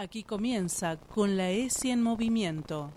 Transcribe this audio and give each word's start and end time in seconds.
Aquí 0.00 0.22
comienza 0.22 0.96
con 0.96 1.36
la 1.36 1.50
ESI 1.50 1.90
en 1.90 2.04
movimiento. 2.04 2.92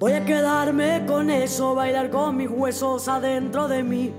Voy 0.00 0.10
a 0.10 0.24
quedarme 0.24 1.06
con 1.06 1.30
eso, 1.30 1.76
bailar 1.76 2.10
con 2.10 2.36
mis 2.36 2.50
huesos 2.50 3.06
adentro 3.06 3.68
de 3.68 3.84
mí. 3.84 4.12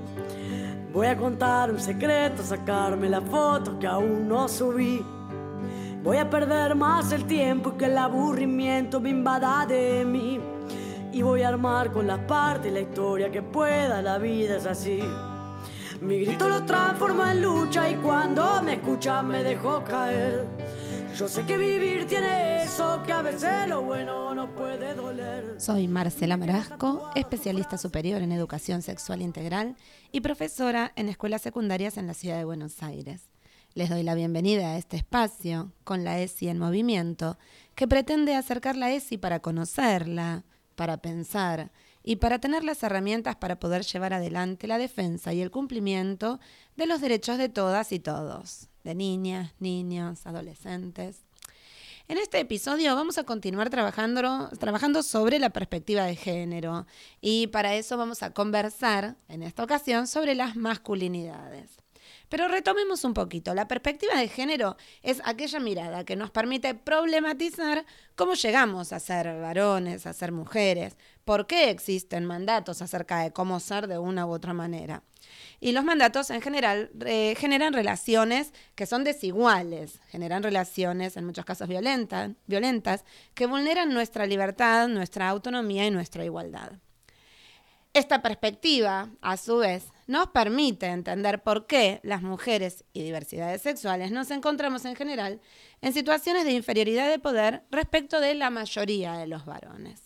Voy 0.94 1.08
a 1.08 1.18
contar 1.18 1.70
un 1.70 1.82
secreto, 1.82 2.44
sacarme 2.44 3.10
la 3.10 3.20
foto 3.20 3.78
que 3.78 3.88
aún 3.88 4.30
no 4.30 4.48
subí. 4.48 5.06
Voy 6.02 6.16
a 6.16 6.30
perder 6.30 6.76
más 6.76 7.12
el 7.12 7.26
tiempo 7.26 7.76
que 7.76 7.88
el 7.88 7.98
aburrimiento 7.98 9.02
me 9.02 9.10
invada 9.10 9.66
de 9.66 10.06
mí. 10.06 10.55
Y 11.16 11.22
voy 11.22 11.44
a 11.44 11.48
armar 11.48 11.94
con 11.94 12.08
las 12.08 12.20
partes 12.26 12.74
la 12.74 12.82
historia 12.82 13.32
que 13.32 13.42
pueda, 13.42 14.02
la 14.02 14.18
vida 14.18 14.58
es 14.58 14.66
así. 14.66 15.00
Mi 16.02 16.20
grito 16.20 16.50
lo 16.50 16.66
transforma 16.66 17.32
en 17.32 17.42
lucha 17.42 17.90
y 17.90 17.96
cuando 17.96 18.62
me 18.62 18.74
escucha 18.74 19.24
me 19.24 19.42
dejo 19.42 19.82
caer. 19.86 20.46
Yo 21.18 21.30
sé 21.30 21.46
que 21.46 21.58
vivir 21.58 22.06
tiene 22.06 22.64
eso, 22.64 23.02
que 23.06 23.14
a 23.14 23.22
veces 23.22 23.66
lo 23.70 23.84
bueno 23.84 24.36
no 24.36 24.54
puede 24.56 24.94
doler. 24.94 25.56
Soy 25.58 25.88
Marcela 25.88 26.36
Marasco, 26.36 27.10
especialista 27.16 27.78
superior 27.78 28.22
en 28.22 28.34
educación 28.34 28.82
sexual 28.82 29.22
integral 29.22 29.78
y 30.12 30.20
profesora 30.20 30.92
en 30.98 31.08
escuelas 31.08 31.42
secundarias 31.42 31.96
en 31.96 32.08
la 32.08 32.14
ciudad 32.14 32.40
de 32.40 32.44
Buenos 32.44 32.84
Aires. 32.84 33.30
Les 33.74 33.90
doy 33.90 34.04
la 34.04 34.16
bienvenida 34.16 34.72
a 34.72 34.78
este 34.78 34.98
espacio 34.98 35.72
con 35.86 36.04
la 36.04 36.20
ESI 36.20 36.50
en 36.50 36.60
movimiento, 36.60 37.38
que 37.74 37.88
pretende 37.88 38.36
acercar 38.36 38.76
la 38.76 38.92
ESI 38.92 39.18
para 39.18 39.40
conocerla, 39.40 40.44
para 40.76 40.98
pensar 40.98 41.72
y 42.04 42.18
para 42.18 42.40
tener 42.40 42.64
las 42.64 42.84
herramientas 42.84 43.36
para 43.36 43.60
poder 43.60 43.84
llevar 43.84 44.14
adelante 44.14 44.68
la 44.68 44.78
defensa 44.78 45.34
y 45.34 45.42
el 45.42 45.52
cumplimiento 45.52 46.40
de 46.76 46.86
los 46.86 47.02
derechos 47.02 47.38
de 47.38 47.50
todas 47.50 47.92
y 47.92 48.00
todos, 48.00 48.70
de 48.84 48.94
niñas, 48.94 49.54
niños, 49.60 50.26
adolescentes. 50.28 51.26
En 52.08 52.20
este 52.20 52.40
episodio 52.40 52.96
vamos 52.96 53.18
a 53.18 53.24
continuar 53.24 53.72
trabajando, 53.72 54.50
trabajando 54.60 55.02
sobre 55.02 55.40
la 55.40 55.50
perspectiva 55.50 56.04
de 56.04 56.16
género 56.16 56.86
y 57.20 57.48
para 57.48 57.74
eso 57.74 57.98
vamos 57.98 58.22
a 58.22 58.32
conversar 58.32 59.16
en 59.28 59.42
esta 59.42 59.64
ocasión 59.64 60.06
sobre 60.06 60.36
las 60.36 60.56
masculinidades. 60.56 61.85
Pero 62.30 62.48
retomemos 62.48 63.04
un 63.04 63.14
poquito. 63.14 63.54
La 63.54 63.68
perspectiva 63.68 64.16
de 64.16 64.28
género 64.28 64.78
es 65.04 65.22
aquella 65.26 65.60
mirada 65.60 66.04
que 66.04 66.16
nos 66.16 66.32
permite 66.32 66.76
problematizar 66.76 67.86
cómo 68.16 68.34
llegamos 68.34 68.94
a 68.94 69.00
ser 69.00 69.40
varones, 69.40 70.06
a 70.06 70.14
ser 70.14 70.32
mujeres, 70.32 70.98
por 71.24 71.48
qué 71.48 71.70
existen 71.70 72.26
mandatos 72.26 72.82
acerca 72.82 73.20
de 73.20 73.32
cómo 73.32 73.60
ser 73.60 73.88
de 73.88 73.98
una 73.98 74.26
u 74.26 74.32
otra 74.32 74.54
manera. 74.54 75.04
Y 75.60 75.72
los 75.72 75.84
mandatos 75.84 76.30
en 76.30 76.42
general 76.42 76.92
generan 77.38 77.74
relaciones 77.74 78.54
que 78.76 78.86
son 78.86 79.04
desiguales, 79.04 80.00
generan 80.10 80.44
relaciones 80.44 81.18
en 81.18 81.26
muchos 81.26 81.46
casos 81.46 81.68
violentas 81.68 83.06
que 83.34 83.48
vulneran 83.48 83.92
nuestra 83.92 84.28
libertad, 84.28 84.88
nuestra 84.88 85.28
autonomía 85.30 85.88
y 85.88 85.92
nuestra 85.92 86.24
igualdad. 86.24 86.74
Esta 87.96 88.22
perspectiva, 88.22 89.10
a 89.22 89.38
su 89.38 89.56
vez, 89.56 89.94
nos 90.06 90.28
permite 90.28 90.88
entender 90.88 91.42
por 91.42 91.66
qué 91.66 92.02
las 92.04 92.22
mujeres 92.22 92.84
y 92.92 93.04
diversidades 93.04 93.62
sexuales 93.62 94.12
nos 94.12 94.32
encontramos 94.32 94.84
en 94.84 94.98
general 94.98 95.40
en 95.80 95.94
situaciones 95.94 96.44
de 96.44 96.52
inferioridad 96.52 97.10
de 97.10 97.20
poder 97.20 97.64
respecto 97.72 98.20
de 98.20 98.36
la 98.36 98.50
mayoría 98.50 99.14
de 99.14 99.28
los 99.28 99.46
varones. 99.46 100.05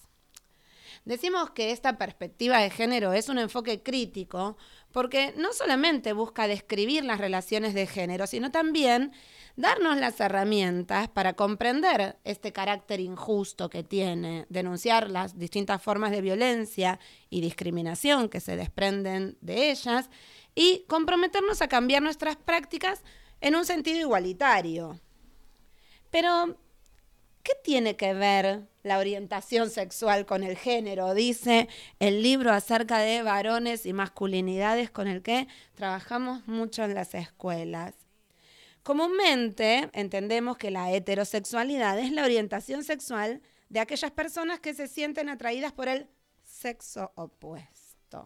Decimos 1.06 1.52
que 1.52 1.72
esta 1.72 1.98
perspectiva 1.98 2.60
de 2.60 2.70
género 2.70 3.14
es 3.14 3.30
un 3.30 3.40
enfoque 3.40 3.82
crítico 3.82 4.58
porque 4.92 5.34
no 5.38 5.54
solamente 5.54 6.14
busca 6.14 6.48
describir 6.48 7.06
las 7.06 7.20
relaciones 7.20 7.74
de 7.74 7.88
género, 7.88 8.28
sino 8.28 8.52
también 8.52 9.12
darnos 9.56 9.98
las 9.98 10.20
herramientas 10.20 11.10
para 11.10 11.34
comprender 11.34 12.18
este 12.24 12.52
carácter 12.52 13.00
injusto 13.00 13.70
que 13.70 13.84
tiene, 13.84 14.46
denunciar 14.50 15.10
las 15.10 15.38
distintas 15.38 15.82
formas 15.82 16.12
de 16.12 16.22
violencia 16.22 17.00
y 17.30 17.42
discriminación 17.42 18.30
que 18.30 18.40
se 18.40 18.56
desprenden 18.56 19.38
de 19.42 19.72
ellas 19.72 20.10
y 20.56 20.86
comprometernos 20.88 21.62
a 21.62 21.68
cambiar 21.68 22.02
nuestras 22.02 22.36
prácticas 22.36 23.04
en 23.42 23.56
un 23.56 23.66
sentido 23.66 24.00
igualitario. 24.00 25.00
Pero, 26.10 26.58
¿qué 27.44 27.54
tiene 27.64 27.96
que 27.96 28.14
ver 28.14 28.68
la 28.90 29.00
orientación 29.00 29.70
sexual 29.70 30.26
con 30.26 30.44
el 30.44 30.58
género? 30.58 31.14
Dice 31.14 31.70
el 32.00 32.22
libro 32.22 32.52
acerca 32.52 32.98
de 32.98 33.22
varones 33.24 33.86
y 33.86 33.94
masculinidades 33.94 34.92
con 34.92 35.08
el 35.08 35.22
que 35.22 35.48
trabajamos 35.76 36.46
mucho 36.48 36.84
en 36.84 36.96
las 36.96 37.14
escuelas. 37.16 37.94
Comúnmente 38.84 39.90
entendemos 39.94 40.58
que 40.58 40.72
la 40.72 40.92
heterosexualidad 40.92 42.00
es 42.00 42.12
la 42.12 42.24
orientación 42.24 42.84
sexual 42.84 43.42
de 43.70 43.80
aquellas 43.80 44.12
personas 44.12 44.60
que 44.60 44.74
se 44.74 44.88
sienten 44.88 45.30
atraídas 45.30 45.72
por 45.72 45.88
el 45.88 46.08
sexo 46.44 47.12
opuesto. 47.16 48.26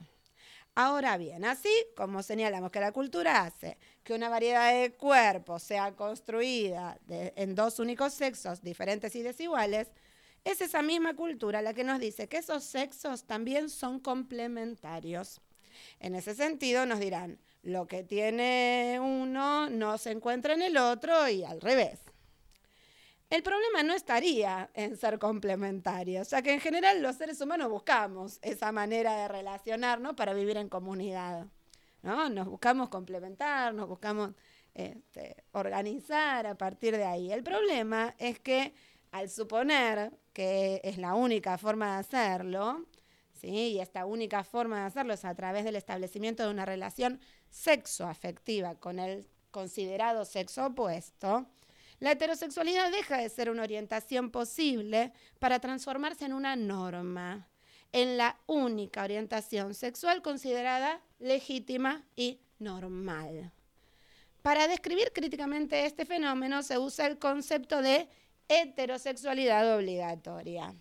Ahora 0.75 1.17
bien, 1.17 1.43
así 1.45 1.69
como 1.95 2.23
señalamos 2.23 2.71
que 2.71 2.79
la 2.79 2.91
cultura 2.91 3.41
hace 3.41 3.77
que 4.03 4.13
una 4.13 4.29
variedad 4.29 4.73
de 4.73 4.93
cuerpos 4.93 5.61
sea 5.61 5.95
construida 5.95 6.97
en 7.09 7.53
dos 7.53 7.79
únicos 7.79 8.13
sexos 8.13 8.61
diferentes 8.61 9.15
y 9.15 9.21
desiguales, 9.21 9.91
es 10.43 10.61
esa 10.61 10.81
misma 10.81 11.15
cultura 11.15 11.61
la 11.61 11.73
que 11.73 11.83
nos 11.83 11.99
dice 11.99 12.27
que 12.27 12.37
esos 12.37 12.63
sexos 12.63 13.25
también 13.25 13.69
son 13.69 13.99
complementarios. 13.99 15.41
En 15.99 16.15
ese 16.15 16.35
sentido 16.35 16.85
nos 16.85 16.99
dirán, 16.99 17.39
lo 17.63 17.87
que 17.87 18.03
tiene 18.03 18.99
uno 19.01 19.69
no 19.69 19.97
se 19.97 20.11
encuentra 20.11 20.53
en 20.53 20.61
el 20.61 20.77
otro 20.77 21.29
y 21.29 21.43
al 21.43 21.61
revés. 21.61 21.99
El 23.29 23.41
problema 23.41 23.81
no 23.81 23.93
estaría 23.93 24.69
en 24.75 24.95
ser 24.95 25.17
complementarios, 25.17 26.27
sea 26.27 26.41
que 26.43 26.53
en 26.53 26.59
general 26.59 27.01
los 27.01 27.15
seres 27.15 27.41
humanos 27.41 27.69
buscamos 27.69 28.37
esa 28.43 28.71
manera 28.71 29.15
de 29.15 29.27
relacionarnos 29.27 30.13
para 30.13 30.33
vivir 30.33 30.57
en 30.57 30.69
comunidad. 30.69 31.47
¿no? 32.03 32.29
Nos 32.29 32.47
buscamos 32.47 32.89
complementar, 32.89 33.73
nos 33.73 33.87
buscamos 33.87 34.31
este, 34.75 35.43
organizar 35.53 36.45
a 36.45 36.55
partir 36.55 36.95
de 36.95 37.05
ahí. 37.05 37.31
El 37.31 37.43
problema 37.43 38.13
es 38.19 38.39
que 38.39 38.75
al 39.13 39.29
suponer 39.29 40.11
que 40.33 40.81
es 40.83 40.97
la 40.97 41.13
única 41.13 41.57
forma 41.59 41.93
de 41.93 41.99
hacerlo, 41.99 42.85
¿sí? 43.31 43.47
y 43.47 43.79
esta 43.79 44.05
única 44.05 44.43
forma 44.43 44.79
de 44.81 44.85
hacerlo 44.87 45.13
es 45.13 45.23
a 45.23 45.35
través 45.35 45.63
del 45.63 45.75
establecimiento 45.75 46.43
de 46.43 46.49
una 46.49 46.65
relación 46.65 47.21
sexoafectiva 47.49 48.75
con 48.75 48.97
el 48.97 49.27
considerado 49.51 50.25
sexo 50.25 50.65
opuesto, 50.65 51.47
la 51.99 52.11
heterosexualidad 52.11 52.91
deja 52.91 53.17
de 53.17 53.29
ser 53.29 53.51
una 53.51 53.61
orientación 53.61 54.31
posible 54.31 55.13
para 55.37 55.59
transformarse 55.59 56.25
en 56.25 56.33
una 56.33 56.55
norma, 56.55 57.47
en 57.91 58.17
la 58.17 58.35
única 58.47 59.03
orientación 59.03 59.75
sexual 59.75 60.23
considerada 60.23 61.01
legítima 61.19 62.03
y 62.15 62.39
normal. 62.57 63.51
Para 64.41 64.67
describir 64.67 65.13
críticamente 65.13 65.85
este 65.85 66.05
fenómeno 66.05 66.63
se 66.63 66.79
usa 66.79 67.05
el 67.05 67.19
concepto 67.19 67.81
de 67.81 68.09
heterosexualidad 68.47 69.75
obligatoria. 69.75 70.73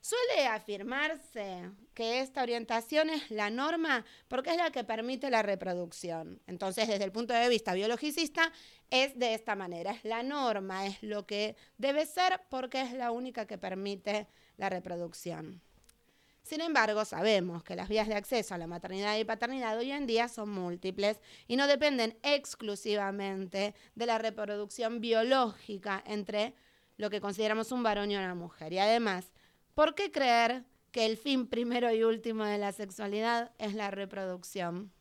Suele 0.00 0.46
afirmarse 0.48 1.70
que 1.94 2.20
esta 2.20 2.42
orientación 2.42 3.08
es 3.08 3.30
la 3.30 3.48
norma 3.48 4.04
porque 4.28 4.50
es 4.50 4.58
la 4.58 4.70
que 4.70 4.84
permite 4.84 5.30
la 5.30 5.42
reproducción. 5.42 6.42
Entonces, 6.46 6.88
desde 6.88 7.04
el 7.04 7.12
punto 7.12 7.32
de 7.32 7.48
vista 7.48 7.72
biologicista, 7.72 8.52
es 8.90 9.18
de 9.18 9.32
esta 9.32 9.56
manera. 9.56 9.92
Es 9.92 10.04
la 10.04 10.22
norma, 10.22 10.86
es 10.86 11.02
lo 11.02 11.26
que 11.26 11.56
debe 11.78 12.04
ser 12.04 12.42
porque 12.50 12.82
es 12.82 12.92
la 12.92 13.12
única 13.12 13.46
que 13.46 13.56
permite 13.56 14.26
la 14.58 14.68
reproducción. 14.68 15.62
Sin 16.44 16.60
embargo, 16.60 17.04
sabemos 17.04 17.64
que 17.64 17.74
las 17.74 17.88
vías 17.88 18.06
de 18.06 18.14
acceso 18.14 18.54
a 18.54 18.58
la 18.58 18.68
maternidad 18.68 19.18
y 19.18 19.24
paternidad 19.24 19.76
hoy 19.76 19.90
en 19.90 20.06
día 20.06 20.28
son 20.28 20.50
múltiples 20.50 21.20
y 21.48 21.56
no 21.56 21.66
dependen 21.66 22.16
exclusivamente 22.22 23.74
de 23.96 24.06
la 24.06 24.18
reproducción 24.18 25.00
biológica 25.00 26.04
entre 26.06 26.54
lo 26.96 27.10
que 27.10 27.20
consideramos 27.20 27.72
un 27.72 27.82
varón 27.82 28.12
y 28.12 28.16
una 28.16 28.36
mujer. 28.36 28.72
Y 28.72 28.78
además, 28.78 29.32
¿Por 29.74 29.96
qué 29.96 30.12
creer 30.12 30.64
que 30.92 31.04
el 31.04 31.16
fin 31.16 31.48
primero 31.48 31.92
y 31.92 32.04
último 32.04 32.44
de 32.44 32.58
la 32.58 32.72
sexualidad 32.72 33.50
es 33.58 33.74
la 33.74 33.90
reproducción? 33.90 34.92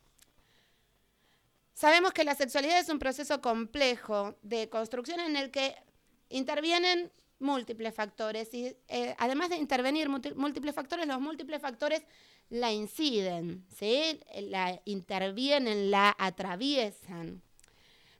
Sabemos 1.74 2.12
que 2.12 2.24
la 2.24 2.36
sexualidad 2.36 2.80
es 2.80 2.90
un 2.90 3.00
proceso 3.00 3.40
complejo 3.42 4.36
de 4.42 4.70
construcción 4.70 5.20
en 5.20 5.36
el 5.36 5.52
que 5.52 5.76
intervienen 6.30 7.12
múltiples 7.44 7.94
factores 7.94 8.54
y 8.54 8.76
eh, 8.88 9.16
además 9.20 9.50
de 9.50 9.58
intervenir 9.58 10.10
múltiples 10.10 10.74
factores, 10.74 11.06
los 11.06 11.20
múltiples 11.20 11.62
factores 11.62 12.02
la 12.50 12.72
inciden, 12.72 13.66
¿sí? 13.76 14.20
la 14.50 14.82
intervienen, 14.86 15.92
la 15.92 16.16
atraviesan. 16.18 17.42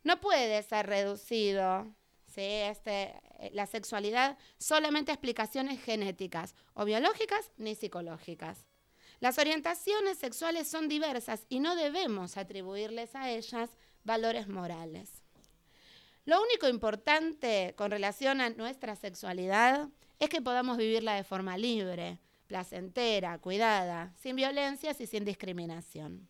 No 0.04 0.20
puede 0.20 0.62
ser 0.64 0.88
reducido 0.88 1.86
¿sí? 2.28 2.42
este, 2.42 3.14
eh, 3.40 3.52
la 3.54 3.66
sexualidad 3.66 4.38
solamente 4.58 5.12
explicaciones 5.12 5.82
genéticas, 5.82 6.56
o 6.74 6.86
biológicas 6.86 7.52
ni 7.58 7.76
psicológicas. 7.76 8.66
Las 9.20 9.38
orientaciones 9.38 10.18
sexuales 10.18 10.68
son 10.68 10.90
diversas 10.90 11.46
y 11.48 11.60
no 11.60 11.76
debemos 11.76 12.36
atribuirles 12.36 13.16
a 13.16 13.32
ellas 13.32 13.70
valores 14.04 14.48
morales. 14.50 15.23
Lo 16.26 16.42
único 16.42 16.70
importante 16.70 17.74
con 17.76 17.92
relación 17.92 18.40
a 18.40 18.50
nuestra 18.50 18.96
sexualidad 18.96 19.90
es 20.20 20.30
que 20.30 20.42
podamos 20.42 20.78
vivirla 20.78 21.16
de 21.16 21.26
forma 21.26 21.58
libre, 21.58 22.20
placentera, 22.48 23.38
cuidada, 23.40 24.14
sin 24.16 24.38
violencias 24.38 25.02
y 25.02 25.08
sin 25.08 25.26
discriminación. 25.26 26.30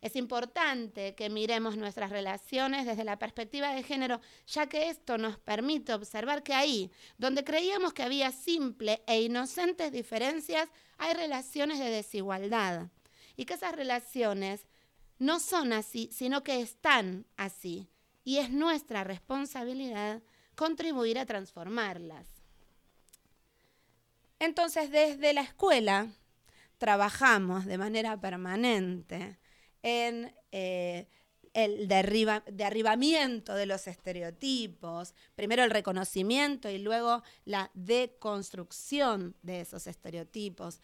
Es 0.00 0.16
importante 0.16 1.14
que 1.14 1.28
miremos 1.28 1.76
nuestras 1.76 2.08
relaciones 2.08 2.86
desde 2.86 3.04
la 3.04 3.18
perspectiva 3.18 3.74
de 3.74 3.82
género, 3.82 4.22
ya 4.46 4.66
que 4.66 4.88
esto 4.88 5.18
nos 5.18 5.38
permite 5.38 5.92
observar 5.92 6.42
que 6.42 6.54
ahí, 6.54 6.90
donde 7.18 7.44
creíamos 7.44 7.92
que 7.92 8.02
había 8.02 8.32
simple 8.32 9.02
e 9.06 9.20
inocentes 9.20 9.92
diferencias, 9.92 10.70
hay 10.96 11.12
relaciones 11.12 11.78
de 11.78 11.90
desigualdad. 11.90 12.88
Y 13.36 13.44
que 13.44 13.52
esas 13.52 13.76
relaciones 13.76 14.66
no 15.18 15.38
son 15.38 15.74
así, 15.74 16.08
sino 16.10 16.42
que 16.42 16.62
están 16.62 17.26
así. 17.36 17.86
Y 18.30 18.38
es 18.38 18.50
nuestra 18.52 19.02
responsabilidad 19.02 20.22
contribuir 20.54 21.18
a 21.18 21.26
transformarlas. 21.26 22.28
Entonces, 24.38 24.92
desde 24.92 25.32
la 25.32 25.40
escuela 25.40 26.14
trabajamos 26.78 27.64
de 27.64 27.76
manera 27.76 28.20
permanente 28.20 29.36
en 29.82 30.32
eh, 30.52 31.08
el 31.54 31.88
derribamiento 31.88 33.52
de 33.56 33.66
los 33.66 33.88
estereotipos, 33.88 35.12
primero 35.34 35.64
el 35.64 35.72
reconocimiento 35.72 36.70
y 36.70 36.78
luego 36.78 37.24
la 37.44 37.72
deconstrucción 37.74 39.34
de 39.42 39.62
esos 39.62 39.88
estereotipos, 39.88 40.80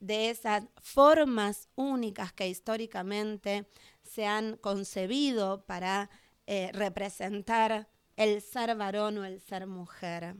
de 0.00 0.30
esas 0.30 0.64
formas 0.82 1.68
únicas 1.76 2.32
que 2.32 2.48
históricamente 2.48 3.68
se 4.02 4.26
han 4.26 4.56
concebido 4.56 5.64
para 5.64 6.10
eh, 6.50 6.70
representar 6.72 7.86
el 8.16 8.40
ser 8.40 8.74
varón 8.74 9.18
o 9.18 9.24
el 9.26 9.38
ser 9.38 9.66
mujer. 9.66 10.34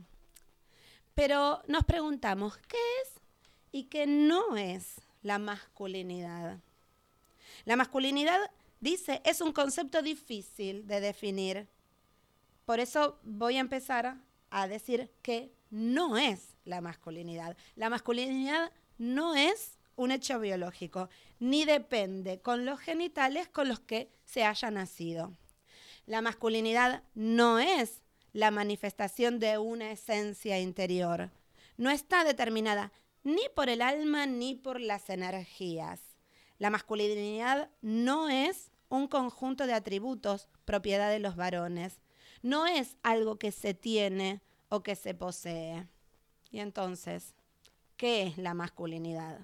Pero 1.13 1.61
nos 1.67 1.85
preguntamos, 1.85 2.57
¿qué 2.57 2.79
es 3.03 3.21
y 3.71 3.83
qué 3.83 4.07
no 4.07 4.57
es 4.57 4.95
la 5.21 5.37
masculinidad? 5.37 6.57
La 7.65 7.75
masculinidad, 7.75 8.39
dice, 8.79 9.21
es 9.23 9.39
un 9.39 9.53
concepto 9.53 10.01
difícil 10.01 10.87
de 10.87 10.99
definir. 10.99 11.67
Por 12.65 12.79
eso 12.79 13.19
voy 13.21 13.57
a 13.57 13.59
empezar 13.59 14.17
a 14.49 14.67
decir 14.67 15.11
que 15.21 15.53
no 15.69 16.17
es 16.17 16.55
la 16.65 16.81
masculinidad. 16.81 17.55
La 17.75 17.91
masculinidad 17.91 18.71
no 18.97 19.35
es 19.35 19.77
un 19.95 20.09
hecho 20.09 20.39
biológico, 20.39 21.07
ni 21.39 21.65
depende 21.65 22.41
con 22.41 22.65
los 22.65 22.79
genitales 22.79 23.47
con 23.47 23.67
los 23.67 23.79
que 23.79 24.09
se 24.25 24.43
haya 24.43 24.71
nacido. 24.71 25.35
La 26.09 26.23
masculinidad 26.23 27.03
no 27.13 27.59
es 27.59 28.01
la 28.33 28.49
manifestación 28.49 29.37
de 29.37 29.59
una 29.59 29.91
esencia 29.91 30.59
interior. 30.59 31.29
No 31.77 31.91
está 31.91 32.23
determinada 32.23 32.91
ni 33.23 33.43
por 33.55 33.69
el 33.69 33.83
alma 33.83 34.25
ni 34.25 34.55
por 34.55 34.81
las 34.81 35.11
energías. 35.11 36.01
La 36.57 36.71
masculinidad 36.71 37.69
no 37.83 38.27
es 38.27 38.71
un 38.89 39.07
conjunto 39.07 39.67
de 39.67 39.73
atributos 39.73 40.47
propiedad 40.65 41.11
de 41.11 41.19
los 41.19 41.35
varones. 41.35 42.01
No 42.41 42.65
es 42.65 42.97
algo 43.03 43.37
que 43.37 43.51
se 43.51 43.75
tiene 43.75 44.41
o 44.69 44.81
que 44.81 44.95
se 44.95 45.13
posee. 45.13 45.85
Y 46.49 46.57
entonces, 46.57 47.35
¿qué 47.97 48.23
es 48.23 48.39
la 48.39 48.55
masculinidad? 48.55 49.41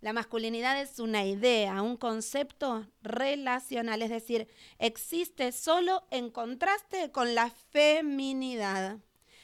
La 0.00 0.14
masculinidad 0.14 0.80
es 0.80 0.98
una 0.98 1.26
idea, 1.26 1.82
un 1.82 1.98
concepto 1.98 2.86
relacional, 3.02 4.00
es 4.00 4.08
decir, 4.08 4.48
existe 4.78 5.52
solo 5.52 6.06
en 6.10 6.30
contraste 6.30 7.10
con 7.10 7.34
la 7.34 7.50
feminidad. 7.50 8.98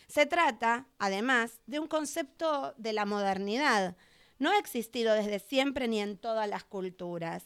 Se 0.08 0.24
trata, 0.24 0.86
además, 0.98 1.60
de 1.66 1.78
un 1.78 1.88
concepto 1.88 2.72
de 2.78 2.94
la 2.94 3.04
modernidad, 3.04 3.96
no 4.38 4.50
ha 4.50 4.58
existido 4.58 5.12
desde 5.12 5.40
siempre 5.40 5.88
ni 5.88 6.00
en 6.00 6.16
todas 6.16 6.48
las 6.48 6.64
culturas. 6.64 7.44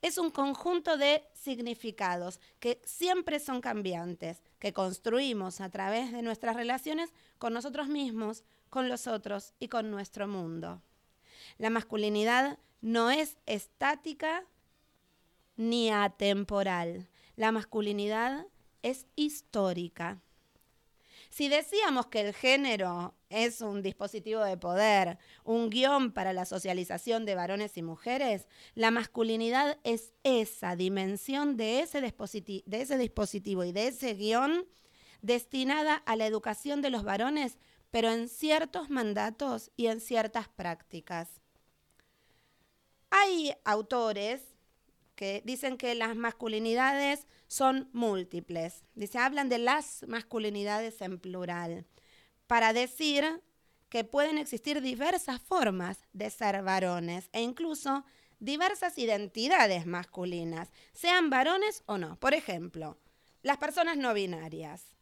Es 0.00 0.16
un 0.16 0.30
conjunto 0.30 0.96
de 0.96 1.24
significados 1.34 2.40
que 2.58 2.80
siempre 2.86 3.38
son 3.38 3.60
cambiantes, 3.60 4.42
que 4.58 4.72
construimos 4.72 5.60
a 5.60 5.68
través 5.68 6.10
de 6.10 6.22
nuestras 6.22 6.56
relaciones 6.56 7.10
con 7.36 7.52
nosotros 7.52 7.88
mismos, 7.88 8.44
con 8.70 8.88
los 8.88 9.06
otros 9.06 9.52
y 9.58 9.68
con 9.68 9.90
nuestro 9.90 10.26
mundo. 10.26 10.80
La 11.58 11.70
masculinidad 11.70 12.58
no 12.80 13.10
es 13.10 13.36
estática 13.46 14.44
ni 15.56 15.90
atemporal. 15.90 17.08
La 17.36 17.52
masculinidad 17.52 18.46
es 18.82 19.06
histórica. 19.16 20.20
Si 21.30 21.48
decíamos 21.48 22.06
que 22.06 22.20
el 22.20 22.34
género 22.34 23.14
es 23.28 23.60
un 23.60 23.82
dispositivo 23.82 24.42
de 24.44 24.56
poder, 24.56 25.18
un 25.44 25.68
guion 25.70 26.12
para 26.12 26.32
la 26.32 26.44
socialización 26.44 27.26
de 27.26 27.34
varones 27.34 27.76
y 27.76 27.82
mujeres, 27.82 28.46
la 28.74 28.90
masculinidad 28.90 29.78
es 29.84 30.14
esa 30.22 30.76
dimensión 30.76 31.56
de 31.56 31.80
ese, 31.80 32.00
de 32.00 32.80
ese 32.80 32.98
dispositivo 32.98 33.64
y 33.64 33.72
de 33.72 33.88
ese 33.88 34.14
guion 34.14 34.66
destinada 35.20 35.96
a 36.06 36.16
la 36.16 36.26
educación 36.26 36.82
de 36.82 36.90
los 36.90 37.02
varones, 37.02 37.58
pero 37.96 38.10
en 38.10 38.28
ciertos 38.28 38.90
mandatos 38.90 39.70
y 39.74 39.86
en 39.86 40.02
ciertas 40.02 40.48
prácticas. 40.48 41.40
Hay 43.08 43.54
autores 43.64 44.42
que 45.14 45.40
dicen 45.46 45.78
que 45.78 45.94
las 45.94 46.14
masculinidades 46.14 47.26
son 47.46 47.88
múltiples. 47.94 48.84
Dice, 48.94 49.18
hablan 49.18 49.48
de 49.48 49.56
las 49.56 50.04
masculinidades 50.08 51.00
en 51.00 51.18
plural, 51.18 51.86
para 52.46 52.74
decir 52.74 53.42
que 53.88 54.04
pueden 54.04 54.36
existir 54.36 54.82
diversas 54.82 55.40
formas 55.40 56.00
de 56.12 56.28
ser 56.28 56.62
varones 56.62 57.30
e 57.32 57.40
incluso 57.40 58.04
diversas 58.40 58.98
identidades 58.98 59.86
masculinas, 59.86 60.70
sean 60.92 61.30
varones 61.30 61.82
o 61.86 61.96
no. 61.96 62.20
Por 62.20 62.34
ejemplo, 62.34 62.98
las 63.40 63.56
personas 63.56 63.96
no 63.96 64.12
binarias, 64.12 64.95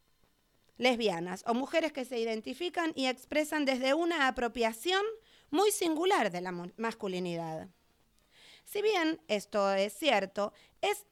lesbianas 0.77 1.43
o 1.47 1.53
mujeres 1.53 1.93
que 1.93 2.05
se 2.05 2.19
identifican 2.19 2.91
y 2.95 3.07
expresan 3.07 3.65
desde 3.65 3.93
una 3.93 4.27
apropiación 4.27 5.03
muy 5.49 5.71
singular 5.71 6.31
de 6.31 6.41
la 6.41 6.51
masculinidad. 6.77 7.69
Si 8.65 8.81
bien 8.81 9.21
esto 9.27 9.71
es 9.73 9.93
cierto, 9.93 10.53
es 10.81 11.05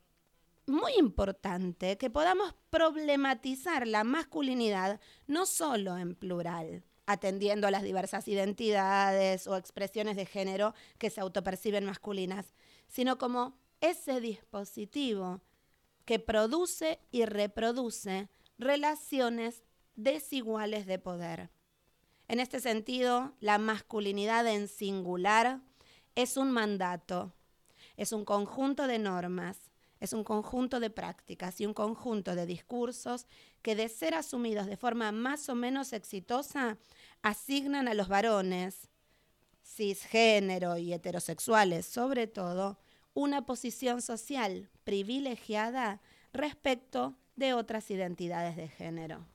muy 0.65 0.93
importante 0.97 1.97
que 1.97 2.09
podamos 2.09 2.55
problematizar 2.69 3.87
la 3.87 4.03
masculinidad 4.03 4.99
no 5.27 5.45
solo 5.45 5.97
en 5.97 6.15
plural, 6.15 6.83
atendiendo 7.05 7.67
a 7.67 7.71
las 7.71 7.83
diversas 7.83 8.27
identidades 8.27 9.47
o 9.47 9.57
expresiones 9.57 10.15
de 10.15 10.25
género 10.25 10.73
que 10.97 11.09
se 11.09 11.21
autoperciben 11.21 11.85
masculinas, 11.85 12.53
sino 12.87 13.17
como 13.17 13.57
ese 13.81 14.21
dispositivo 14.21 15.41
que 16.05 16.19
produce 16.19 16.99
y 17.11 17.25
reproduce 17.25 18.29
relaciones 18.63 19.63
desiguales 19.95 20.85
de 20.85 20.99
poder. 20.99 21.49
En 22.27 22.39
este 22.39 22.59
sentido, 22.59 23.33
la 23.39 23.57
masculinidad 23.57 24.47
en 24.47 24.67
singular 24.67 25.61
es 26.15 26.37
un 26.37 26.51
mandato, 26.51 27.33
es 27.97 28.11
un 28.11 28.25
conjunto 28.25 28.87
de 28.87 28.99
normas, 28.99 29.71
es 29.99 30.13
un 30.13 30.23
conjunto 30.23 30.79
de 30.79 30.89
prácticas 30.89 31.61
y 31.61 31.65
un 31.65 31.73
conjunto 31.73 32.35
de 32.35 32.45
discursos 32.45 33.27
que 33.61 33.75
de 33.75 33.87
ser 33.87 34.15
asumidos 34.15 34.65
de 34.65 34.77
forma 34.77 35.11
más 35.11 35.47
o 35.47 35.55
menos 35.55 35.93
exitosa, 35.93 36.77
asignan 37.21 37.87
a 37.87 37.93
los 37.93 38.09
varones, 38.09 38.89
cisgénero 39.63 40.77
y 40.77 40.93
heterosexuales 40.93 41.85
sobre 41.85 42.27
todo, 42.27 42.79
una 43.13 43.45
posición 43.45 44.01
social 44.01 44.69
privilegiada 44.83 46.01
respecto 46.33 47.15
de 47.35 47.53
otras 47.53 47.89
identidades 47.91 48.55
de 48.55 48.67
género. 48.67 49.25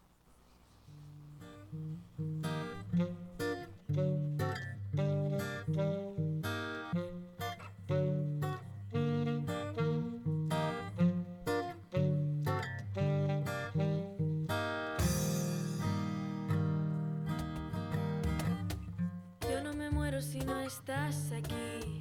estás 20.69 21.33
aquí. 21.33 21.99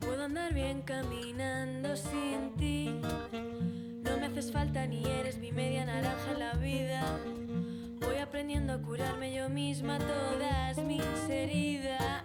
Puedo 0.00 0.24
andar 0.24 0.52
bien 0.52 0.82
caminando 0.82 1.96
sin 1.96 2.54
ti. 2.56 3.00
No 4.24 4.30
me 4.30 4.38
haces 4.38 4.52
falta 4.52 4.86
ni 4.86 5.04
eres 5.04 5.36
mi 5.36 5.52
media 5.52 5.84
naranja 5.84 6.32
en 6.32 6.38
la 6.38 6.54
vida. 6.54 7.02
Voy 8.00 8.16
aprendiendo 8.16 8.72
a 8.72 8.78
curarme 8.78 9.34
yo 9.34 9.50
misma 9.50 9.98
todas 9.98 10.78
mis 10.78 11.04
heridas. 11.28 12.22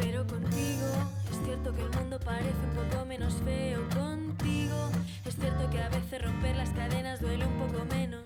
Pero 0.00 0.26
contigo 0.26 0.88
es 1.30 1.44
cierto 1.44 1.72
que 1.72 1.82
el 1.82 1.90
mundo 1.90 2.18
parece 2.18 2.58
un 2.68 2.90
poco 2.90 3.06
menos 3.06 3.34
feo. 3.44 3.88
Contigo 3.90 4.90
es 5.24 5.36
cierto 5.36 5.70
que 5.70 5.82
a 5.82 5.88
veces 5.88 6.20
romper 6.20 6.56
las 6.56 6.70
cadenas 6.70 7.20
duele 7.20 7.46
un 7.46 7.58
poco 7.58 7.84
menos. 7.84 8.24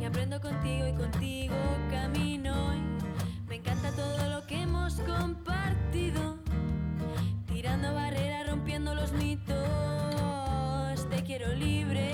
Y 0.00 0.04
aprendo 0.04 0.40
contigo 0.40 0.88
y 0.88 0.92
contigo 0.94 1.54
camino. 1.92 2.72
Me 3.52 3.58
encanta 3.58 3.92
todo 3.92 4.30
lo 4.30 4.46
que 4.46 4.62
hemos 4.62 4.94
compartido. 5.02 6.38
Tirando 7.52 7.92
barreras, 7.92 8.48
rompiendo 8.48 8.94
los 8.94 9.12
mitos. 9.12 9.58
Te 11.10 11.22
quiero 11.22 11.52
libre. 11.52 12.08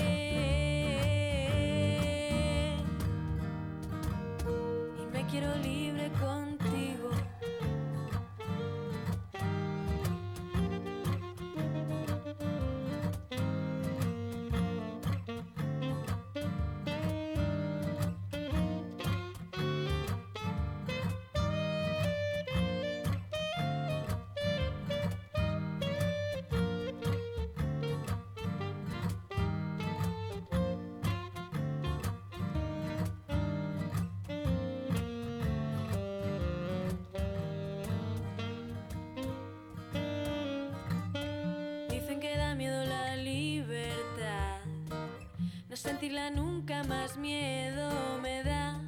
Y 4.99 5.05
me 5.13 5.25
quiero 5.27 5.55
libre 5.59 6.11
contigo. 6.19 6.48
Que 42.19 42.35
da 42.35 42.53
miedo 42.53 42.83
la 42.83 43.15
libertad. 43.15 44.59
No 45.69 45.75
sentirla 45.77 46.29
nunca 46.29 46.83
más 46.83 47.15
miedo 47.15 48.19
me 48.21 48.43
da. 48.43 48.81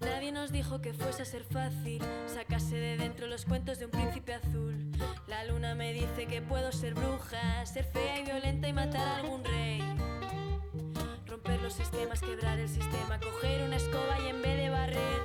Nadie 0.00 0.30
nos 0.30 0.52
dijo 0.52 0.82
que 0.82 0.92
fuese 0.92 1.22
a 1.22 1.24
ser 1.24 1.44
fácil 1.44 2.02
sacarse 2.26 2.76
de 2.76 2.98
dentro 2.98 3.28
los 3.28 3.46
cuentos 3.46 3.78
de 3.78 3.86
un 3.86 3.92
príncipe 3.92 4.34
azul. 4.34 4.90
La 5.26 5.44
luna 5.44 5.74
me 5.74 5.94
dice 5.94 6.26
que 6.26 6.42
puedo 6.42 6.70
ser 6.70 6.92
bruja, 6.92 7.64
ser 7.64 7.84
fea 7.84 8.20
y 8.20 8.24
violenta 8.24 8.68
y 8.68 8.74
matar 8.74 9.08
a 9.08 9.16
algún 9.16 9.42
rey. 9.42 9.80
Romper 11.26 11.62
los 11.62 11.72
sistemas, 11.72 12.20
quebrar 12.20 12.58
el 12.58 12.68
sistema, 12.68 13.18
coger 13.20 13.62
una 13.62 13.76
escoba 13.76 14.18
y 14.22 14.28
en 14.28 14.42
vez 14.42 14.56
de 14.58 14.68
barrer, 14.68 15.22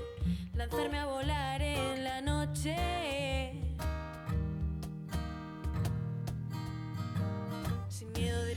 lanzarme 0.53 0.99
a 0.99 1.05
volar 1.05 1.61
en 1.61 2.03
la 2.05 2.21
noche. 2.21 3.32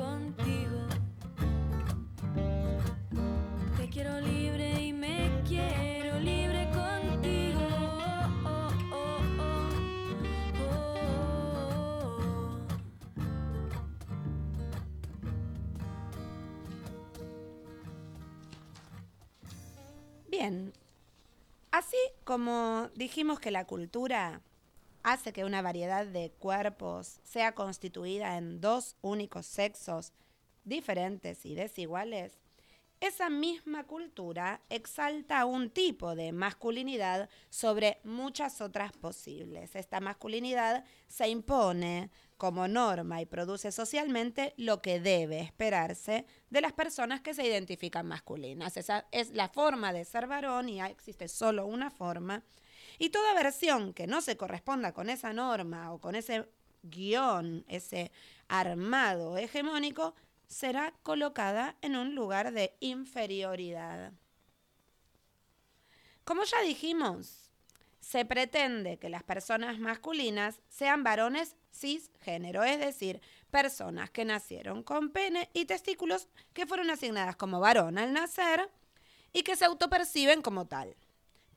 Contigo. 0.00 0.80
Te 3.76 3.88
quiero 3.88 4.20
libre 4.20 4.80
y 4.80 4.92
me 4.92 5.42
quiero 5.46 6.18
libre 6.20 6.68
contigo. 6.70 7.60
Bien, 20.30 20.72
así 21.72 21.98
como 22.24 22.88
dijimos 22.94 23.40
que 23.40 23.50
la 23.50 23.66
cultura 23.66 24.40
hace 25.02 25.32
que 25.32 25.44
una 25.44 25.62
variedad 25.62 26.06
de 26.06 26.30
cuerpos 26.38 27.20
sea 27.24 27.54
constituida 27.54 28.36
en 28.36 28.60
dos 28.60 28.96
únicos 29.00 29.46
sexos 29.46 30.12
diferentes 30.64 31.44
y 31.46 31.54
desiguales, 31.54 32.38
esa 33.00 33.30
misma 33.30 33.84
cultura 33.84 34.60
exalta 34.68 35.46
un 35.46 35.70
tipo 35.70 36.14
de 36.14 36.32
masculinidad 36.32 37.30
sobre 37.48 37.98
muchas 38.04 38.60
otras 38.60 38.92
posibles. 38.92 39.74
Esta 39.74 40.00
masculinidad 40.00 40.84
se 41.08 41.26
impone 41.28 42.10
como 42.36 42.68
norma 42.68 43.22
y 43.22 43.26
produce 43.26 43.72
socialmente 43.72 44.52
lo 44.58 44.82
que 44.82 45.00
debe 45.00 45.40
esperarse 45.40 46.26
de 46.50 46.60
las 46.60 46.74
personas 46.74 47.22
que 47.22 47.32
se 47.32 47.46
identifican 47.46 48.06
masculinas. 48.06 48.76
Esa 48.76 49.06
es 49.12 49.30
la 49.30 49.48
forma 49.48 49.94
de 49.94 50.04
ser 50.04 50.26
varón 50.26 50.68
y 50.68 50.82
existe 50.82 51.28
solo 51.28 51.64
una 51.64 51.90
forma. 51.90 52.44
Y 53.02 53.08
toda 53.08 53.32
versión 53.32 53.94
que 53.94 54.06
no 54.06 54.20
se 54.20 54.36
corresponda 54.36 54.92
con 54.92 55.08
esa 55.08 55.32
norma 55.32 55.90
o 55.90 55.98
con 56.02 56.14
ese 56.14 56.46
guion, 56.82 57.64
ese 57.66 58.12
armado 58.46 59.38
hegemónico, 59.38 60.14
será 60.48 60.92
colocada 61.02 61.76
en 61.80 61.96
un 61.96 62.14
lugar 62.14 62.52
de 62.52 62.76
inferioridad. 62.78 64.12
Como 66.24 66.44
ya 66.44 66.60
dijimos, 66.60 67.50
se 68.00 68.26
pretende 68.26 68.98
que 68.98 69.08
las 69.08 69.22
personas 69.22 69.78
masculinas 69.78 70.60
sean 70.68 71.02
varones 71.02 71.56
cisgénero, 71.72 72.64
es 72.64 72.78
decir, 72.78 73.22
personas 73.50 74.10
que 74.10 74.26
nacieron 74.26 74.82
con 74.82 75.08
pene 75.08 75.48
y 75.54 75.64
testículos 75.64 76.28
que 76.52 76.66
fueron 76.66 76.90
asignadas 76.90 77.36
como 77.36 77.60
varón 77.60 77.96
al 77.96 78.12
nacer 78.12 78.70
y 79.32 79.42
que 79.42 79.56
se 79.56 79.64
autoperciben 79.64 80.42
como 80.42 80.66
tal. 80.66 80.96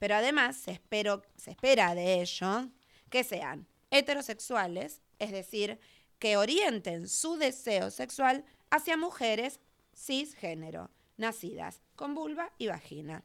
Pero 0.03 0.15
además 0.15 0.57
se, 0.57 0.71
espera 0.71 1.95
de 1.95 2.21
ellos 2.21 2.67
que 3.09 3.23
sean 3.23 3.65
heterosexuales, 3.89 5.01
es 5.17 5.31
decir, 5.31 5.79
que 6.19 6.35
orienten 6.35 7.07
su 7.07 7.37
deseo 7.37 7.89
sexual 7.89 8.43
hacia 8.69 8.97
mujeres 8.97 9.61
cisgénero, 9.95 10.89
nacidas 11.15 11.79
con 11.95 12.15
vulva 12.15 12.51
y 12.57 12.67
vagina. 12.67 13.23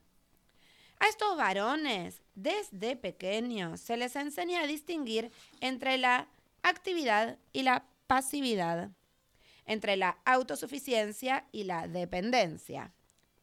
A 1.01 1.09
estos 1.09 1.37
varones, 1.37 2.23
desde 2.37 2.95
pequeños, 2.95 3.81
se 3.81 3.97
les 3.97 4.15
enseña 4.15 4.63
a 4.63 4.69
distinguir 4.69 5.33
entre 5.61 5.99
la 5.99 6.29
actividad 6.63 7.41
y 7.53 7.65
la 7.65 7.89
pasividad, 8.07 8.93
entre 9.67 9.97
la 9.97 10.19
autosuficiencia 10.25 11.49
y 11.51 11.65
la 11.65 11.89
dependencia, 11.89 12.93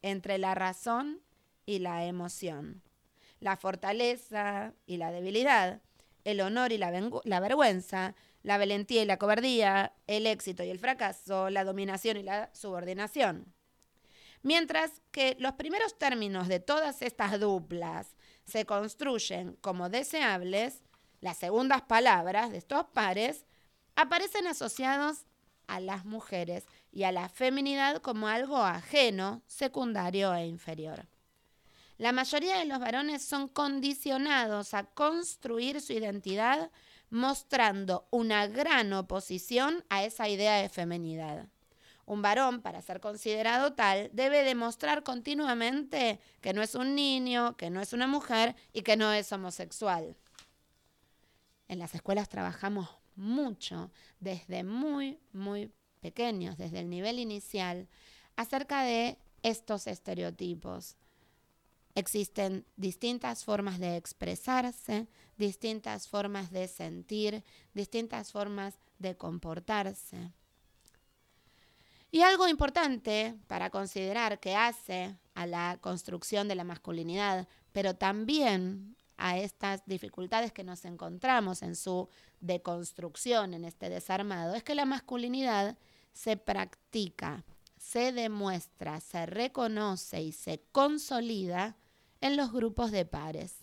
entre 0.00 0.38
la 0.38 0.54
razón 0.54 1.20
y 1.66 1.80
la 1.80 2.06
emoción, 2.06 2.82
la 3.40 3.56
fortaleza 3.56 4.74
y 4.86 4.96
la 4.96 5.10
debilidad, 5.10 5.80
el 6.24 6.40
honor 6.40 6.72
y 6.72 6.78
la, 6.78 6.90
vergüenza, 7.40 8.14
la 8.42 8.58
valentía 8.58 9.02
y 9.02 9.06
la 9.06 9.18
cobardía, 9.18 9.94
el 10.06 10.26
éxito 10.26 10.64
y 10.64 10.70
el 10.70 10.78
fracaso, 10.78 11.50
la 11.50 11.64
dominación 11.64 12.16
y 12.16 12.22
la 12.22 12.50
subordinación. 12.52 13.54
Mientras 14.42 15.02
que 15.10 15.36
los 15.38 15.52
primeros 15.52 15.98
términos 15.98 16.48
de 16.48 16.60
todas 16.60 17.02
estas 17.02 17.38
duplas 17.40 18.16
se 18.44 18.64
construyen 18.64 19.56
como 19.60 19.88
deseables, 19.88 20.82
las 21.20 21.36
segundas 21.36 21.82
palabras 21.82 22.50
de 22.50 22.58
estos 22.58 22.86
pares 22.86 23.46
aparecen 23.96 24.46
asociados 24.46 25.26
a 25.66 25.80
las 25.80 26.04
mujeres 26.04 26.66
y 26.92 27.04
a 27.04 27.12
la 27.12 27.28
feminidad 27.28 28.00
como 28.02 28.28
algo 28.28 28.58
ajeno, 28.58 29.42
secundario 29.46 30.34
e 30.34 30.46
inferior. 30.46 31.06
La 31.98 32.12
mayoría 32.12 32.58
de 32.58 32.66
los 32.66 32.78
varones 32.78 33.22
son 33.22 33.48
condicionados 33.48 34.74
a 34.74 34.84
construir 34.84 35.80
su 35.80 35.94
identidad 35.94 36.70
mostrando 37.08 38.06
una 38.10 38.46
gran 38.46 38.92
oposición 38.92 39.84
a 39.88 40.04
esa 40.04 40.28
idea 40.28 40.56
de 40.56 40.68
feminidad. 40.68 41.48
Un 42.04 42.22
varón, 42.22 42.60
para 42.60 42.82
ser 42.82 43.00
considerado 43.00 43.72
tal, 43.72 44.10
debe 44.12 44.44
demostrar 44.44 45.02
continuamente 45.02 46.20
que 46.40 46.52
no 46.52 46.62
es 46.62 46.74
un 46.74 46.94
niño, 46.94 47.56
que 47.56 47.70
no 47.70 47.80
es 47.80 47.92
una 47.92 48.06
mujer 48.06 48.54
y 48.72 48.82
que 48.82 48.96
no 48.96 49.12
es 49.12 49.32
homosexual. 49.32 50.16
En 51.66 51.78
las 51.78 51.94
escuelas 51.94 52.28
trabajamos 52.28 52.88
mucho, 53.16 53.90
desde 54.20 54.62
muy, 54.62 55.18
muy 55.32 55.72
pequeños, 56.00 56.58
desde 56.58 56.80
el 56.80 56.90
nivel 56.90 57.18
inicial, 57.18 57.88
acerca 58.36 58.82
de 58.82 59.18
estos 59.42 59.86
estereotipos. 59.86 60.96
Existen 61.96 62.66
distintas 62.76 63.44
formas 63.44 63.80
de 63.80 63.96
expresarse, 63.96 65.08
distintas 65.38 66.06
formas 66.08 66.50
de 66.50 66.68
sentir, 66.68 67.42
distintas 67.72 68.30
formas 68.30 68.78
de 68.98 69.16
comportarse. 69.16 70.30
Y 72.10 72.20
algo 72.20 72.48
importante 72.48 73.34
para 73.46 73.70
considerar 73.70 74.38
que 74.40 74.54
hace 74.54 75.16
a 75.34 75.46
la 75.46 75.78
construcción 75.80 76.48
de 76.48 76.54
la 76.54 76.64
masculinidad, 76.64 77.48
pero 77.72 77.96
también 77.96 78.94
a 79.16 79.38
estas 79.38 79.82
dificultades 79.86 80.52
que 80.52 80.64
nos 80.64 80.84
encontramos 80.84 81.62
en 81.62 81.74
su 81.76 82.10
deconstrucción, 82.40 83.54
en 83.54 83.64
este 83.64 83.88
desarmado, 83.88 84.54
es 84.54 84.62
que 84.62 84.74
la 84.74 84.84
masculinidad 84.84 85.78
se 86.12 86.36
practica, 86.36 87.44
se 87.78 88.12
demuestra, 88.12 89.00
se 89.00 89.24
reconoce 89.24 90.20
y 90.20 90.32
se 90.32 90.60
consolida 90.72 91.76
en 92.20 92.36
los 92.36 92.52
grupos 92.52 92.90
de 92.90 93.04
pares. 93.04 93.54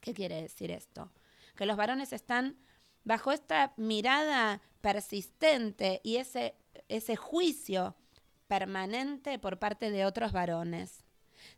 ¿Qué 0.00 0.14
quiere 0.14 0.42
decir 0.42 0.70
esto? 0.70 1.10
Que 1.56 1.66
los 1.66 1.76
varones 1.76 2.12
están 2.12 2.56
bajo 3.04 3.32
esta 3.32 3.72
mirada 3.76 4.60
persistente 4.80 6.00
y 6.02 6.16
ese, 6.16 6.54
ese 6.88 7.16
juicio 7.16 7.96
permanente 8.46 9.38
por 9.38 9.58
parte 9.58 9.90
de 9.90 10.04
otros 10.04 10.32
varones. 10.32 11.04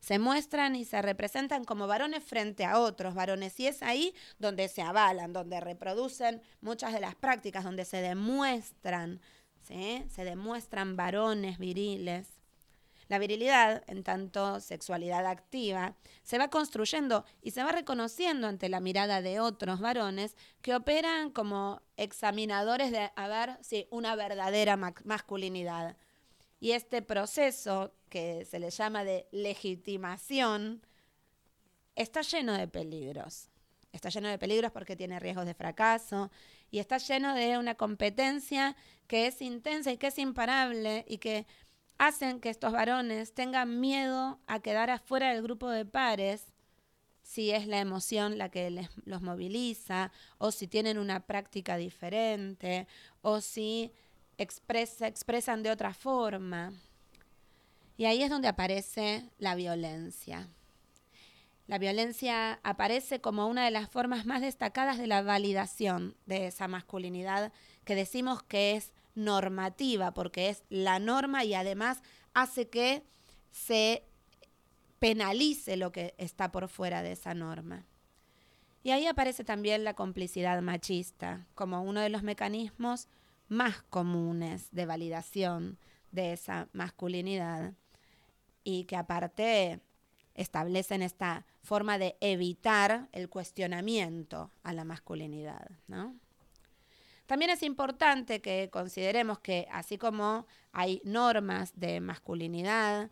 Se 0.00 0.18
muestran 0.18 0.76
y 0.76 0.84
se 0.84 1.00
representan 1.02 1.64
como 1.64 1.86
varones 1.86 2.22
frente 2.24 2.64
a 2.64 2.78
otros 2.78 3.14
varones 3.14 3.58
y 3.60 3.66
es 3.66 3.82
ahí 3.82 4.14
donde 4.38 4.68
se 4.68 4.82
avalan, 4.82 5.32
donde 5.32 5.60
reproducen 5.60 6.42
muchas 6.60 6.92
de 6.92 7.00
las 7.00 7.14
prácticas, 7.14 7.64
donde 7.64 7.84
se 7.84 8.00
demuestran, 8.02 9.20
se 9.62 10.24
demuestran 10.24 10.96
varones 10.96 11.58
viriles. 11.58 12.37
La 13.08 13.18
virilidad, 13.18 13.82
en 13.86 14.04
tanto 14.04 14.60
sexualidad 14.60 15.26
activa, 15.26 15.96
se 16.22 16.36
va 16.36 16.48
construyendo 16.48 17.24
y 17.40 17.52
se 17.52 17.62
va 17.62 17.72
reconociendo 17.72 18.46
ante 18.46 18.68
la 18.68 18.80
mirada 18.80 19.22
de 19.22 19.40
otros 19.40 19.80
varones 19.80 20.36
que 20.60 20.74
operan 20.74 21.30
como 21.30 21.80
examinadores 21.96 22.92
de 22.92 23.10
a 23.16 23.28
ver 23.28 23.58
si 23.62 23.86
una 23.90 24.14
verdadera 24.14 24.76
masculinidad. 24.76 25.96
Y 26.60 26.72
este 26.72 27.00
proceso, 27.00 27.94
que 28.10 28.44
se 28.44 28.58
le 28.58 28.70
llama 28.70 29.04
de 29.04 29.26
legitimación, 29.30 30.82
está 31.94 32.20
lleno 32.20 32.52
de 32.52 32.68
peligros. 32.68 33.48
Está 33.90 34.10
lleno 34.10 34.28
de 34.28 34.38
peligros 34.38 34.70
porque 34.70 34.96
tiene 34.96 35.18
riesgos 35.18 35.46
de 35.46 35.54
fracaso 35.54 36.30
y 36.70 36.78
está 36.78 36.98
lleno 36.98 37.34
de 37.34 37.56
una 37.56 37.74
competencia 37.74 38.76
que 39.06 39.26
es 39.26 39.40
intensa 39.40 39.90
y 39.90 39.96
que 39.96 40.08
es 40.08 40.18
imparable 40.18 41.06
y 41.08 41.18
que 41.18 41.46
hacen 41.98 42.40
que 42.40 42.48
estos 42.48 42.72
varones 42.72 43.34
tengan 43.34 43.80
miedo 43.80 44.38
a 44.46 44.60
quedar 44.60 44.90
afuera 44.90 45.32
del 45.32 45.42
grupo 45.42 45.68
de 45.68 45.84
pares 45.84 46.46
si 47.22 47.50
es 47.50 47.66
la 47.66 47.80
emoción 47.80 48.38
la 48.38 48.48
que 48.48 48.70
les, 48.70 48.88
los 49.04 49.20
moviliza, 49.20 50.12
o 50.38 50.50
si 50.50 50.66
tienen 50.66 50.96
una 50.96 51.26
práctica 51.26 51.76
diferente, 51.76 52.86
o 53.20 53.42
si 53.42 53.92
expresan 54.38 55.62
de 55.62 55.70
otra 55.70 55.92
forma. 55.92 56.72
Y 57.98 58.06
ahí 58.06 58.22
es 58.22 58.30
donde 58.30 58.48
aparece 58.48 59.28
la 59.38 59.56
violencia. 59.56 60.48
La 61.66 61.76
violencia 61.76 62.60
aparece 62.62 63.20
como 63.20 63.46
una 63.46 63.66
de 63.66 63.72
las 63.72 63.90
formas 63.90 64.24
más 64.24 64.40
destacadas 64.40 64.96
de 64.96 65.06
la 65.06 65.20
validación 65.20 66.16
de 66.24 66.46
esa 66.46 66.66
masculinidad 66.66 67.52
que 67.84 67.94
decimos 67.94 68.42
que 68.42 68.76
es 68.76 68.94
normativa, 69.18 70.14
porque 70.14 70.48
es 70.48 70.62
la 70.70 70.98
norma 70.98 71.44
y 71.44 71.54
además 71.54 72.02
hace 72.34 72.68
que 72.68 73.02
se 73.50 74.04
penalice 74.98 75.76
lo 75.76 75.92
que 75.92 76.14
está 76.18 76.50
por 76.50 76.68
fuera 76.68 77.02
de 77.02 77.12
esa 77.12 77.34
norma. 77.34 77.84
Y 78.82 78.90
ahí 78.90 79.06
aparece 79.06 79.44
también 79.44 79.84
la 79.84 79.94
complicidad 79.94 80.62
machista 80.62 81.46
como 81.54 81.82
uno 81.82 82.00
de 82.00 82.08
los 82.08 82.22
mecanismos 82.22 83.08
más 83.48 83.82
comunes 83.90 84.68
de 84.72 84.86
validación 84.86 85.78
de 86.10 86.32
esa 86.32 86.68
masculinidad 86.72 87.74
y 88.64 88.84
que 88.84 88.96
aparte 88.96 89.80
establecen 90.34 91.02
esta 91.02 91.44
forma 91.62 91.98
de 91.98 92.16
evitar 92.20 93.08
el 93.12 93.28
cuestionamiento 93.28 94.52
a 94.62 94.72
la 94.72 94.84
masculinidad, 94.84 95.70
¿no? 95.88 96.14
También 97.28 97.50
es 97.50 97.62
importante 97.62 98.40
que 98.40 98.70
consideremos 98.72 99.38
que 99.38 99.68
así 99.70 99.98
como 99.98 100.46
hay 100.72 101.02
normas 101.04 101.78
de 101.78 102.00
masculinidad, 102.00 103.10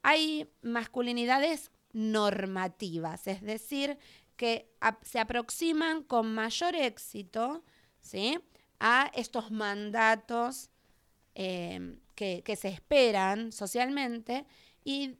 hay 0.00 0.48
masculinidades 0.62 1.70
normativas, 1.92 3.26
es 3.26 3.42
decir, 3.42 3.98
que 4.36 4.72
se 5.02 5.20
aproximan 5.20 6.02
con 6.02 6.34
mayor 6.34 6.76
éxito 6.76 7.62
¿sí? 8.00 8.40
a 8.80 9.10
estos 9.14 9.50
mandatos 9.50 10.70
que, 11.34 11.98
que 12.16 12.56
se 12.56 12.68
esperan 12.68 13.52
socialmente 13.52 14.46
y 14.82 15.18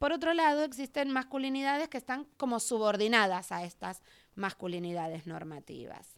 por 0.00 0.12
otro 0.12 0.34
lado 0.34 0.64
existen 0.64 1.12
masculinidades 1.12 1.88
que 1.88 1.98
están 1.98 2.24
como 2.36 2.58
subordinadas 2.58 3.52
a 3.52 3.62
estas 3.62 4.02
masculinidades 4.34 5.28
normativas. 5.28 6.17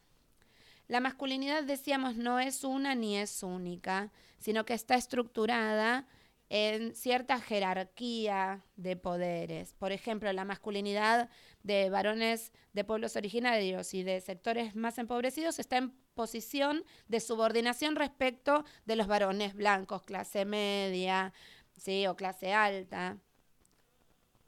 La 0.91 0.99
masculinidad, 0.99 1.63
decíamos, 1.63 2.17
no 2.17 2.41
es 2.41 2.65
una 2.65 2.97
ni 2.97 3.17
es 3.17 3.45
única, 3.45 4.11
sino 4.41 4.65
que 4.65 4.75
está 4.75 4.97
estructurada 4.97 6.09
en 6.49 6.97
cierta 6.97 7.41
jerarquía 7.41 8.65
de 8.75 8.97
poderes. 8.97 9.73
Por 9.75 9.93
ejemplo, 9.93 10.33
la 10.33 10.45
masculinidad 10.45 11.31
de 11.63 11.91
varones 11.91 12.53
de 12.73 12.83
pueblos 12.83 13.15
originarios 13.15 13.95
y 13.95 14.03
de 14.03 14.21
sectores 14.21 14.75
más 14.75 14.99
empobrecidos 14.99 15.61
está 15.61 15.77
en 15.77 15.93
posición 16.15 16.83
de 17.07 17.21
subordinación 17.21 17.95
respecto 17.95 18.65
de 18.85 18.97
los 18.97 19.07
varones 19.07 19.55
blancos, 19.55 20.03
clase 20.03 20.45
media, 20.45 21.33
¿sí? 21.77 22.09
o 22.09 22.17
clase 22.17 22.53
alta. 22.53 23.17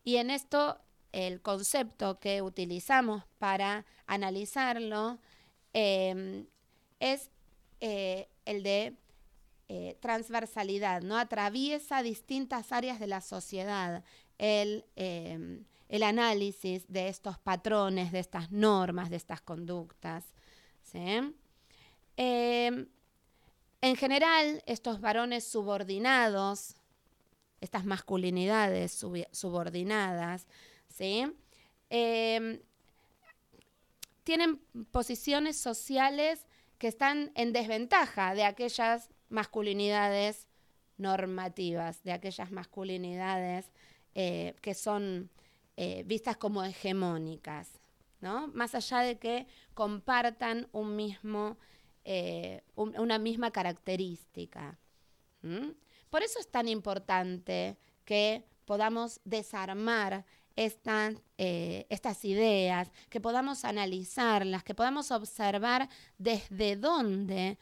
Y 0.03 0.17
en 0.17 0.31
esto 0.31 0.81
el 1.13 1.41
concepto 1.41 2.19
que 2.19 2.43
utilizamos 2.43 3.23
para 3.39 3.87
analizarlo 4.09 5.21
Em, 5.73 6.47
es 7.01 7.31
eh, 7.81 8.29
el 8.45 8.63
de 8.63 8.97
eh, 9.69 9.97
transversalidad, 10.01 11.03
¿no? 11.03 11.17
Atraviesa 11.17 12.03
distintas 12.03 12.73
áreas 12.73 13.01
de 13.01 13.07
la 13.07 13.21
sociedad. 13.21 14.05
El, 14.39 14.85
em, 14.97 15.65
el, 15.89 16.03
análisis 16.03 16.85
de 16.89 17.09
estos 17.09 17.39
patrones, 17.39 18.13
de 18.13 18.19
estas 18.19 18.51
normas, 18.53 19.09
de 19.09 19.17
estas 19.17 19.41
conductas. 19.41 20.25
Em, 20.95 22.87
en 23.81 23.97
general, 23.97 24.63
estos 24.67 25.01
varones 25.01 25.45
subordinados, 25.45 26.77
estas 27.61 27.85
masculinidades 27.85 28.93
subordinadas, 29.31 30.47
¿sí? 30.89 31.25
Tienen 34.25 34.59
posiciones 34.91 35.57
sociales 35.57 36.47
que 36.79 36.89
están 36.89 37.33
en 37.35 37.53
desventaja 37.53 38.35
de 38.35 38.45
aquellas 38.45 39.11
masculinidades 39.29 40.49
normativas, 40.97 42.03
de 42.03 42.13
aquellas 42.13 42.51
masculinidades 42.51 43.71
eh, 44.15 44.55
que 44.61 44.75
son 44.75 45.31
eh, 45.77 46.03
vistas 46.07 46.37
como 46.37 46.63
hegemónicas, 46.63 47.81
¿no? 48.21 48.49
Más 48.49 48.75
allá 48.75 49.01
de 49.01 49.19
que 49.19 49.47
compartan 49.75 50.69
un 50.73 50.97
mismo, 50.97 51.57
eh, 52.05 52.63
una 52.75 53.19
misma 53.19 53.51
característica. 53.51 54.79
Por 56.11 56.23
eso 56.23 56.39
es 56.39 56.49
tan 56.49 56.69
importante 56.69 57.77
que 58.05 58.45
podamos 58.65 59.21
desarmar 59.25 60.25
eh, 60.57 61.87
estas 61.89 62.25
ideas, 62.25 62.91
que 63.09 63.21
podamos 63.21 63.65
analizarlas, 63.65 64.65
que 64.65 64.75
podamos 64.75 65.11
observar 65.11 65.89
desde 66.19 66.77
dónde 66.77 67.59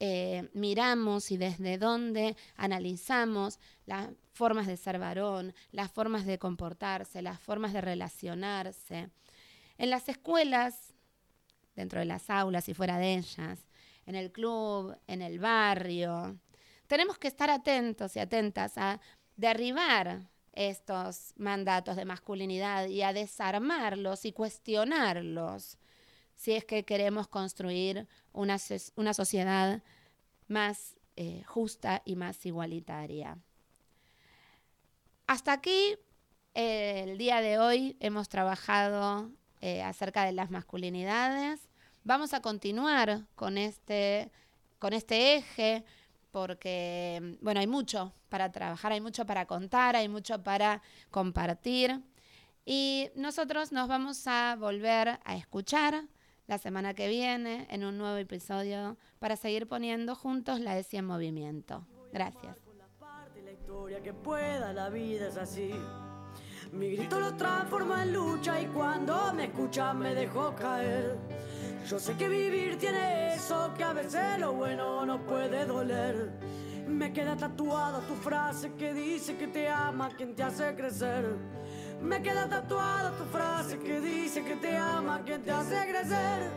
eh, 0.00 0.50
miramos 0.52 1.30
y 1.30 1.36
desde 1.36 1.78
dónde 1.78 2.36
analizamos 2.56 3.58
las 3.86 4.08
formas 4.32 4.66
de 4.66 4.76
ser 4.76 4.98
varón, 4.98 5.54
las 5.70 5.90
formas 5.90 6.26
de 6.26 6.38
comportarse, 6.38 7.22
las 7.22 7.40
formas 7.40 7.72
de 7.72 7.80
relacionarse. 7.80 9.10
En 9.78 9.90
las 9.90 10.08
escuelas, 10.08 10.92
dentro 11.74 12.00
de 12.00 12.06
las 12.06 12.28
aulas 12.28 12.68
y 12.68 12.74
fuera 12.74 12.98
de 12.98 13.14
ellas, 13.14 13.60
en 14.06 14.16
el 14.16 14.30
club, 14.32 14.96
en 15.06 15.22
el 15.22 15.38
barrio, 15.38 16.38
tenemos 16.86 17.18
que 17.18 17.28
estar 17.28 17.48
atentos 17.50 18.16
y 18.16 18.18
atentas 18.18 18.76
a 18.76 19.00
derribar 19.36 20.28
estos 20.54 21.32
mandatos 21.36 21.96
de 21.96 22.04
masculinidad 22.04 22.86
y 22.86 23.02
a 23.02 23.12
desarmarlos 23.12 24.24
y 24.24 24.32
cuestionarlos 24.32 25.78
si 26.36 26.52
es 26.52 26.64
que 26.64 26.84
queremos 26.84 27.28
construir 27.28 28.08
una, 28.32 28.58
una 28.96 29.14
sociedad 29.14 29.82
más 30.48 30.96
eh, 31.16 31.42
justa 31.46 32.02
y 32.04 32.16
más 32.16 32.44
igualitaria. 32.44 33.38
Hasta 35.26 35.52
aquí 35.52 35.96
El 36.54 37.18
día 37.18 37.40
de 37.40 37.58
hoy 37.58 37.96
hemos 37.98 38.28
trabajado 38.28 39.30
eh, 39.60 39.82
acerca 39.82 40.24
de 40.24 40.32
las 40.32 40.50
masculinidades. 40.50 41.68
Vamos 42.04 42.32
a 42.32 42.40
continuar 42.40 43.26
con 43.34 43.58
este, 43.58 44.30
con 44.78 44.92
este 44.92 45.36
eje 45.36 45.84
porque, 46.34 47.38
bueno, 47.42 47.60
hay 47.60 47.68
mucho 47.68 48.12
para 48.28 48.50
trabajar, 48.50 48.90
hay 48.90 49.00
mucho 49.00 49.24
para 49.24 49.46
contar, 49.46 49.94
hay 49.94 50.08
mucho 50.08 50.42
para 50.42 50.82
compartir. 51.12 52.02
Y 52.66 53.08
nosotros 53.14 53.70
nos 53.70 53.86
vamos 53.86 54.26
a 54.26 54.56
volver 54.58 55.20
a 55.24 55.36
escuchar 55.36 56.08
la 56.48 56.58
semana 56.58 56.92
que 56.92 57.06
viene 57.06 57.68
en 57.70 57.84
un 57.84 57.98
nuevo 57.98 58.16
episodio 58.16 58.96
para 59.20 59.36
seguir 59.36 59.68
poniendo 59.68 60.16
juntos 60.16 60.58
la 60.58 60.76
ESI 60.76 60.96
en 60.96 61.04
movimiento. 61.04 61.86
Gracias. 62.12 62.56
Mi 66.72 66.96
grito 66.96 67.20
lo 67.20 67.36
transforma 67.36 68.02
en 68.02 68.12
lucha 68.12 68.60
y 68.60 68.66
cuando 68.66 69.32
me 69.34 69.44
escucha 69.44 69.94
me 69.94 70.16
dejó 70.16 70.52
caer. 70.56 71.16
Yo 71.88 71.98
sé 71.98 72.14
que 72.14 72.28
vivir 72.28 72.78
tiene 72.78 73.34
eso, 73.34 73.74
que 73.76 73.84
a 73.84 73.92
veces 73.92 74.38
lo 74.38 74.54
bueno 74.54 75.04
no 75.04 75.20
puede 75.26 75.66
doler. 75.66 76.30
Me 76.88 77.12
queda 77.12 77.36
tatuada 77.36 78.00
tu 78.06 78.14
frase 78.14 78.72
que 78.72 78.94
dice 78.94 79.36
que 79.36 79.48
te 79.48 79.68
ama 79.68 80.08
quien 80.16 80.34
te 80.34 80.42
hace 80.42 80.74
crecer. 80.74 81.36
Me 82.00 82.22
queda 82.22 82.48
tatuada 82.48 83.12
tu 83.18 83.24
frase 83.24 83.78
que 83.78 84.00
dice 84.00 84.42
que 84.44 84.56
te 84.56 84.74
ama 84.74 85.22
quien 85.26 85.42
te 85.42 85.50
hace 85.50 85.76
crecer. 85.86 86.50